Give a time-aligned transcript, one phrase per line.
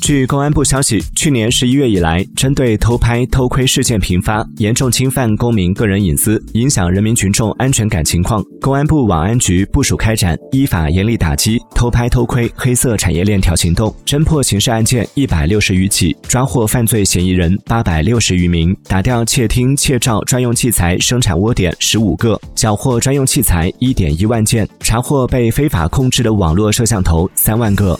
[0.00, 27.98] 据公安部消息去年十一月以来针对偷拍偷窥事件频发严重侵犯公民个人隐私影响人民群众安全感情况公安部网安局部署开展依法严厉打击偷拍偷窥黑色产业链条行动侦破刑事案件一百六十余起抓获犯罪嫌疑人八百六十余名打掉窃听窃照专用器材生产窝点十五个缴获专用器材一点一万件查获被非法控制的网络摄像头三万个。